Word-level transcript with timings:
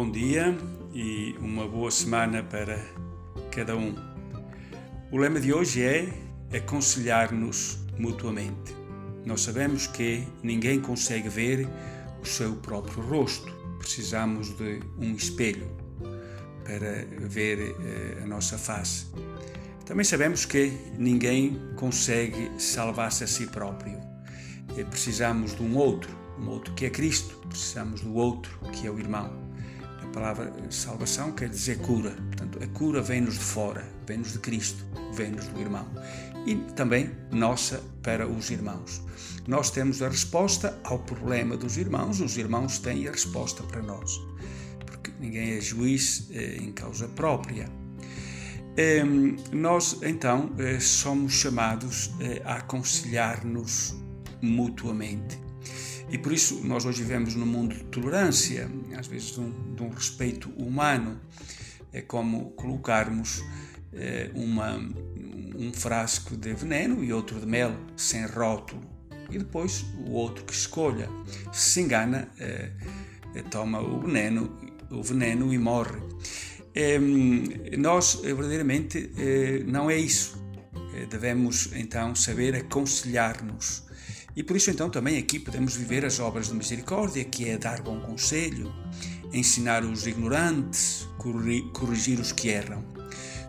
bom 0.00 0.10
dia 0.10 0.56
e 0.94 1.36
uma 1.40 1.68
boa 1.68 1.90
semana 1.90 2.42
para 2.42 2.82
cada 3.50 3.76
um. 3.76 3.94
O 5.12 5.18
lema 5.18 5.38
de 5.38 5.52
hoje 5.52 5.82
é 5.82 6.08
aconselhar-nos 6.56 7.80
mutuamente. 7.98 8.74
Nós 9.26 9.42
sabemos 9.42 9.86
que 9.86 10.26
ninguém 10.42 10.80
consegue 10.80 11.28
ver 11.28 11.68
o 12.22 12.24
seu 12.24 12.54
próprio 12.56 13.02
rosto. 13.02 13.52
Precisamos 13.78 14.56
de 14.56 14.80
um 14.98 15.14
espelho 15.14 15.70
para 16.64 17.04
ver 17.28 17.58
eh, 17.60 18.22
a 18.22 18.26
nossa 18.26 18.56
face. 18.56 19.04
Também 19.84 20.04
sabemos 20.04 20.46
que 20.46 20.72
ninguém 20.96 21.60
consegue 21.76 22.50
salvar-se 22.58 23.24
a 23.24 23.26
si 23.26 23.46
próprio. 23.48 24.00
Eh, 24.78 24.84
precisamos 24.84 25.54
de 25.54 25.62
um 25.62 25.76
outro, 25.76 26.10
um 26.38 26.48
outro 26.48 26.72
que 26.72 26.86
é 26.86 26.90
Cristo. 26.90 27.36
Precisamos 27.50 28.00
do 28.00 28.14
outro 28.14 28.58
que 28.72 28.86
é 28.86 28.90
o 28.90 28.98
irmão. 28.98 29.49
A 30.10 30.12
palavra 30.12 30.52
salvação 30.70 31.30
quer 31.30 31.48
dizer 31.48 31.78
cura. 31.78 32.10
Portanto, 32.10 32.58
a 32.60 32.66
cura 32.76 33.00
vem-nos 33.00 33.34
de 33.34 33.44
fora, 33.44 33.86
vem-nos 34.08 34.32
de 34.32 34.40
Cristo, 34.40 34.84
vem-nos 35.14 35.46
do 35.46 35.60
irmão. 35.60 35.86
E 36.44 36.56
também 36.74 37.12
nossa 37.30 37.80
para 38.02 38.26
os 38.26 38.50
irmãos. 38.50 39.00
Nós 39.46 39.70
temos 39.70 40.02
a 40.02 40.08
resposta 40.08 40.76
ao 40.82 40.98
problema 40.98 41.56
dos 41.56 41.76
irmãos, 41.76 42.20
os 42.20 42.36
irmãos 42.36 42.80
têm 42.80 43.06
a 43.06 43.12
resposta 43.12 43.62
para 43.62 43.82
nós. 43.82 44.20
Porque 44.84 45.12
ninguém 45.20 45.56
é 45.56 45.60
juiz 45.60 46.28
eh, 46.32 46.56
em 46.56 46.72
causa 46.72 47.06
própria. 47.06 47.70
Eh, 48.76 49.04
nós, 49.52 49.96
então, 50.02 50.50
eh, 50.58 50.80
somos 50.80 51.34
chamados 51.34 52.10
eh, 52.18 52.42
a 52.44 52.56
aconselhar-nos 52.56 53.94
mutuamente. 54.42 55.38
E 56.10 56.18
por 56.18 56.32
isso 56.32 56.60
nós 56.66 56.84
hoje 56.84 57.02
vivemos 57.02 57.36
num 57.36 57.46
mundo 57.46 57.74
de 57.74 57.84
tolerância, 57.84 58.68
às 58.98 59.06
vezes 59.06 59.32
de 59.32 59.40
um, 59.40 59.74
de 59.74 59.82
um 59.82 59.88
respeito 59.90 60.50
humano. 60.50 61.20
É 61.92 62.02
como 62.02 62.50
colocarmos 62.50 63.44
é, 63.92 64.30
uma, 64.34 64.76
um 65.56 65.72
frasco 65.72 66.36
de 66.36 66.52
veneno 66.52 67.04
e 67.04 67.12
outro 67.12 67.38
de 67.38 67.46
mel, 67.46 67.76
sem 67.96 68.26
rótulo. 68.26 68.82
E 69.30 69.38
depois 69.38 69.84
o 70.04 70.10
outro 70.10 70.44
que 70.44 70.52
escolha. 70.52 71.08
Se 71.52 71.70
se 71.70 71.80
engana, 71.80 72.28
é, 72.40 72.72
é, 73.36 73.42
toma 73.42 73.80
o 73.80 74.00
veneno, 74.00 74.58
o 74.90 75.02
veneno 75.02 75.54
e 75.54 75.58
morre. 75.58 76.00
nós, 77.78 78.16
verdadeiramente, 78.16 79.12
não 79.66 79.88
é 79.88 79.96
isso. 79.96 80.40
Devemos 81.08 81.70
então 81.74 82.16
saber 82.16 82.56
aconselhar-nos 82.56 83.89
e 84.36 84.42
por 84.42 84.56
isso, 84.56 84.70
então, 84.70 84.88
também 84.88 85.18
aqui 85.18 85.38
podemos 85.38 85.74
viver 85.74 86.04
as 86.04 86.20
obras 86.20 86.48
de 86.48 86.54
misericórdia, 86.54 87.24
que 87.24 87.48
é 87.48 87.58
dar 87.58 87.82
bom 87.82 88.00
conselho, 88.00 88.72
ensinar 89.32 89.84
os 89.84 90.06
ignorantes, 90.06 91.08
corrigir 91.72 92.18
os 92.20 92.32
que 92.32 92.48
erram. 92.48 92.84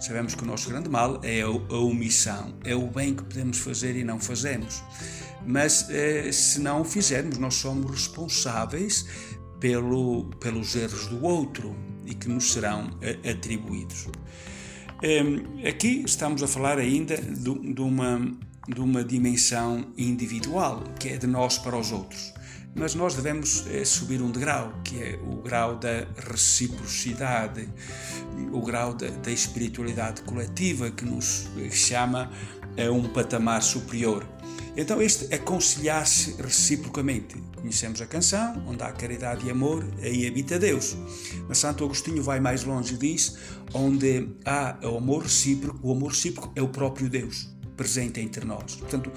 Sabemos 0.00 0.34
que 0.34 0.42
o 0.42 0.46
nosso 0.46 0.70
grande 0.70 0.88
mal 0.88 1.20
é 1.22 1.42
a 1.42 1.48
omissão, 1.48 2.54
é 2.64 2.74
o 2.74 2.86
bem 2.86 3.14
que 3.14 3.22
podemos 3.22 3.58
fazer 3.58 3.96
e 3.96 4.02
não 4.02 4.18
fazemos. 4.18 4.82
Mas 5.46 5.88
eh, 5.90 6.32
se 6.32 6.60
não 6.60 6.80
o 6.80 6.84
fizermos, 6.84 7.36
nós 7.36 7.54
somos 7.54 7.90
responsáveis 7.90 9.06
pelo, 9.58 10.24
pelos 10.40 10.74
erros 10.74 11.06
do 11.06 11.22
outro 11.22 11.76
e 12.06 12.14
que 12.14 12.28
nos 12.28 12.52
serão 12.52 12.90
eh, 13.02 13.30
atribuídos. 13.30 14.08
Eh, 15.02 15.68
aqui 15.68 16.02
estamos 16.04 16.42
a 16.42 16.48
falar 16.48 16.78
ainda 16.78 17.16
de, 17.18 17.74
de 17.74 17.80
uma 17.80 18.32
de 18.68 18.80
uma 18.80 19.02
dimensão 19.02 19.86
individual, 19.96 20.84
que 20.98 21.08
é 21.08 21.16
de 21.16 21.26
nós 21.26 21.58
para 21.58 21.76
os 21.76 21.92
outros. 21.92 22.32
Mas 22.74 22.94
nós 22.94 23.14
devemos 23.14 23.66
é, 23.68 23.84
subir 23.84 24.22
um 24.22 24.30
degrau, 24.30 24.72
que 24.84 25.02
é 25.02 25.18
o 25.26 25.36
grau 25.42 25.76
da 25.76 26.06
reciprocidade, 26.28 27.68
o 28.52 28.60
grau 28.62 28.94
da, 28.94 29.08
da 29.08 29.30
espiritualidade 29.30 30.22
coletiva, 30.22 30.90
que 30.90 31.04
nos 31.04 31.48
chama 31.70 32.30
a 32.78 32.90
um 32.92 33.08
patamar 33.08 33.62
superior. 33.62 34.24
Então, 34.76 35.02
este 35.02 35.34
aconselhar-se 35.34 36.40
reciprocamente. 36.40 37.36
Conhecemos 37.56 38.00
a 38.00 38.06
canção, 38.06 38.64
onde 38.68 38.82
há 38.84 38.92
caridade 38.92 39.46
e 39.46 39.50
amor, 39.50 39.84
aí 40.00 40.26
habita 40.26 40.58
Deus. 40.58 40.96
Mas 41.48 41.58
Santo 41.58 41.84
Agostinho 41.84 42.22
vai 42.22 42.38
mais 42.38 42.62
longe 42.62 42.94
e 42.94 42.96
diz: 42.96 43.36
onde 43.74 44.28
há 44.44 44.78
o 44.84 44.96
amor 44.96 45.24
recíproco, 45.24 45.78
o 45.82 45.90
amor 45.90 46.12
recíproco 46.12 46.52
é 46.54 46.62
o 46.62 46.68
próprio 46.68 47.10
Deus 47.10 47.59
presente 47.80 48.20
entre 48.20 48.44
nós. 48.44 48.74
Portanto, 48.74 49.10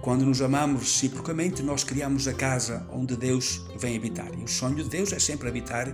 quando 0.00 0.24
nos 0.24 0.40
amamos 0.40 0.82
reciprocamente, 0.82 1.64
nós 1.64 1.82
criamos 1.82 2.28
a 2.28 2.32
casa 2.32 2.86
onde 2.92 3.16
Deus 3.16 3.66
vem 3.76 3.96
habitar. 3.96 4.30
E 4.38 4.44
o 4.44 4.46
sonho 4.46 4.76
de 4.76 4.88
Deus 4.88 5.12
é 5.12 5.18
sempre 5.18 5.48
habitar 5.48 5.92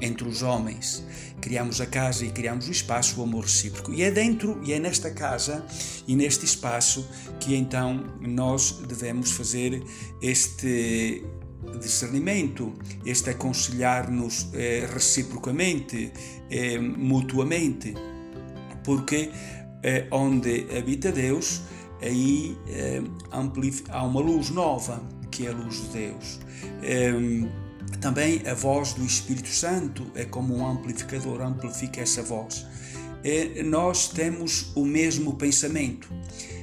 entre 0.00 0.28
os 0.28 0.42
homens. 0.42 1.04
Criamos 1.40 1.80
a 1.80 1.86
casa 1.86 2.24
e 2.24 2.30
criamos 2.30 2.68
o 2.68 2.70
espaço, 2.70 3.20
o 3.20 3.24
amor 3.24 3.46
recíproco. 3.46 3.92
E 3.92 4.02
é 4.02 4.12
dentro, 4.12 4.60
e 4.62 4.72
é 4.72 4.78
nesta 4.78 5.10
casa 5.10 5.66
e 6.06 6.14
neste 6.14 6.44
espaço 6.44 7.04
que 7.40 7.56
então 7.56 8.16
nós 8.20 8.82
devemos 8.86 9.32
fazer 9.32 9.82
este 10.22 11.24
discernimento, 11.80 12.72
este 13.04 13.30
aconselhar-nos 13.30 14.50
eh, 14.54 14.88
reciprocamente, 14.92 16.12
eh, 16.48 16.78
mutuamente, 16.78 17.92
porque 18.84 19.32
onde 20.10 20.66
habita 20.76 21.12
Deus, 21.12 21.62
aí 22.02 22.56
é, 22.68 23.02
há 23.30 24.02
uma 24.04 24.20
luz 24.20 24.50
nova, 24.50 25.02
que 25.30 25.46
é 25.46 25.50
a 25.50 25.52
luz 25.52 25.82
de 25.82 25.88
Deus. 25.88 26.40
É, 26.82 27.12
também 28.00 28.42
a 28.46 28.54
voz 28.54 28.94
do 28.94 29.04
Espírito 29.04 29.48
Santo 29.48 30.06
é 30.14 30.24
como 30.24 30.56
um 30.56 30.66
amplificador, 30.66 31.40
amplifica 31.40 32.00
essa 32.00 32.22
voz. 32.22 32.66
É, 33.28 33.60
nós 33.64 34.08
temos 34.08 34.70
o 34.76 34.84
mesmo 34.84 35.34
pensamento. 35.34 36.08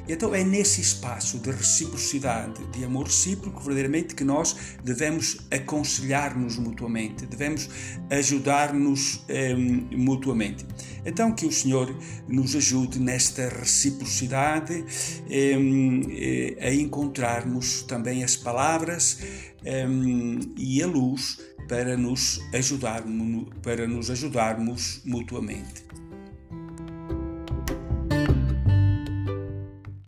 Então 0.08 0.34
é 0.34 0.46
nesse 0.46 0.80
espaço 0.80 1.38
de 1.40 1.52
reciprocidade, 1.52 2.66
de 2.72 2.86
amor 2.86 3.08
recíproco, 3.08 3.60
verdadeiramente 3.60 4.16
que 4.16 4.24
nós 4.24 4.56
devemos 4.82 5.40
aconselhar-nos 5.52 6.58
mutuamente, 6.58 7.26
devemos 7.26 7.70
ajudar-nos 8.10 9.24
eh, 9.28 9.54
mutuamente. 9.56 10.66
Então 11.06 11.34
que 11.34 11.46
o 11.46 11.52
Senhor 11.52 11.94
nos 12.30 12.56
ajude 12.56 12.98
nesta 12.98 13.50
reciprocidade 13.50 14.86
eh, 15.30 16.58
a 16.62 16.74
encontrarmos 16.74 17.84
também 17.84 18.24
as 18.24 18.38
palavras 18.38 19.20
eh, 19.66 19.86
e 20.58 20.82
a 20.82 20.88
luz 20.88 21.40
para 21.68 21.96
nos 21.98 22.42
ajudarmos, 22.54 23.48
para 23.62 23.88
nos 23.88 24.10
ajudarmos 24.10 25.02
mutuamente. 25.06 25.84